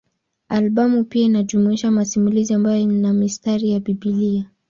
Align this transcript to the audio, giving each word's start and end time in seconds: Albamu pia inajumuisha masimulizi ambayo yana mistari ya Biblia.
Albamu 0.49 1.03
pia 1.03 1.25
inajumuisha 1.25 1.91
masimulizi 1.91 2.53
ambayo 2.53 2.79
yana 2.79 3.13
mistari 3.13 3.69
ya 3.69 3.79
Biblia. 3.79 4.49